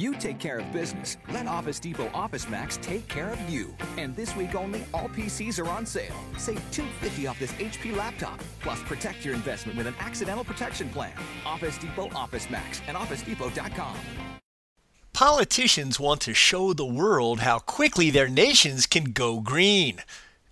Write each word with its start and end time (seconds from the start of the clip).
You 0.00 0.14
take 0.14 0.38
care 0.38 0.60
of 0.60 0.72
business. 0.72 1.18
Let 1.30 1.46
Office 1.46 1.78
Depot 1.78 2.10
Office 2.14 2.48
Max 2.48 2.78
take 2.78 3.06
care 3.08 3.28
of 3.28 3.50
you. 3.50 3.76
And 3.98 4.16
this 4.16 4.34
week 4.34 4.54
only, 4.54 4.82
all 4.94 5.10
PCs 5.10 5.62
are 5.62 5.68
on 5.68 5.84
sale. 5.84 6.16
Save 6.38 6.62
250 6.72 7.26
off 7.26 7.38
this 7.38 7.52
HP 7.52 7.94
laptop. 7.94 8.40
Plus, 8.60 8.82
protect 8.84 9.26
your 9.26 9.34
investment 9.34 9.76
with 9.76 9.86
an 9.86 9.94
accidental 10.00 10.42
protection 10.42 10.88
plan. 10.88 11.12
Office 11.44 11.76
Depot 11.76 12.08
Office 12.14 12.48
Max 12.48 12.80
and 12.88 12.96
OfficeDepot.com. 12.96 13.94
Politicians 15.12 16.00
want 16.00 16.22
to 16.22 16.32
show 16.32 16.72
the 16.72 16.86
world 16.86 17.40
how 17.40 17.58
quickly 17.58 18.08
their 18.08 18.30
nations 18.30 18.86
can 18.86 19.12
go 19.12 19.40
green. 19.40 19.98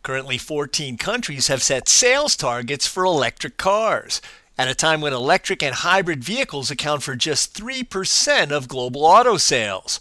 Currently, 0.03 0.37
14 0.37 0.99
countries 0.99 1.47
have 1.47 1.63
set 1.63 1.89
sales 1.89 2.37
targets 2.37 2.87
for 2.87 3.03
electric 3.03 3.57
cars 3.57 4.21
at 4.59 4.69
a 4.69 4.75
time 4.75 5.01
when 5.01 5.13
electric 5.13 5.63
and 5.63 5.77
hybrid 5.77 6.25
vehicles 6.25 6.71
account 6.71 7.05
for 7.05 7.15
just 7.15 7.57
3% 7.57 8.51
of 8.51 8.67
global 8.67 9.07
auto 9.07 9.37
sales. 9.37 10.01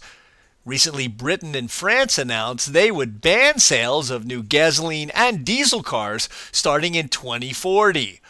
Recently, 0.64 1.06
Britain 1.06 1.54
and 1.54 1.70
France 1.70 2.18
announced 2.18 2.72
they 2.72 2.90
would 2.90 3.20
ban 3.22 3.60
sales 3.60 4.10
of 4.10 4.26
new 4.26 4.42
gasoline 4.42 5.10
and 5.14 5.44
diesel 5.44 5.82
cars 5.82 6.28
starting 6.50 6.96
in 6.96 7.08
2040. 7.08 8.20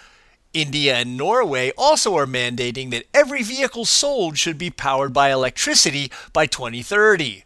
India 0.53 0.97
and 0.97 1.17
Norway 1.17 1.73
also 1.77 2.17
are 2.17 2.27
mandating 2.27 2.91
that 2.91 3.07
every 3.13 3.43
vehicle 3.43 3.85
sold 3.85 4.39
should 4.39 4.59
be 4.59 4.71
powered 4.71 5.13
by 5.13 5.33
electricity 5.33 6.13
by 6.33 6.47
2030. 6.47 7.45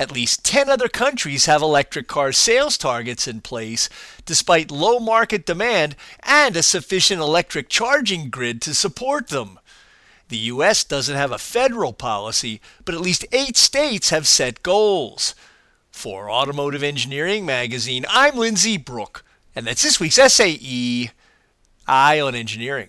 At 0.00 0.10
least 0.10 0.46
10 0.46 0.70
other 0.70 0.88
countries 0.88 1.44
have 1.44 1.60
electric 1.60 2.08
car 2.08 2.32
sales 2.32 2.78
targets 2.78 3.28
in 3.28 3.42
place, 3.42 3.90
despite 4.24 4.70
low 4.70 4.98
market 4.98 5.44
demand 5.44 5.94
and 6.22 6.56
a 6.56 6.62
sufficient 6.62 7.20
electric 7.20 7.68
charging 7.68 8.30
grid 8.30 8.62
to 8.62 8.74
support 8.74 9.28
them. 9.28 9.60
The 10.28 10.38
U.S. 10.38 10.84
doesn't 10.84 11.14
have 11.14 11.32
a 11.32 11.38
federal 11.38 11.92
policy, 11.92 12.62
but 12.86 12.94
at 12.94 13.02
least 13.02 13.26
eight 13.30 13.58
states 13.58 14.08
have 14.08 14.26
set 14.26 14.62
goals. 14.62 15.34
For 15.90 16.30
Automotive 16.30 16.82
Engineering 16.82 17.44
Magazine, 17.44 18.06
I'm 18.08 18.38
Lindsay 18.38 18.78
Brooke, 18.78 19.22
and 19.54 19.66
that's 19.66 19.82
this 19.82 20.00
week's 20.00 20.14
SAE 20.14 21.10
Eye 21.86 22.20
on 22.20 22.34
Engineering. 22.34 22.88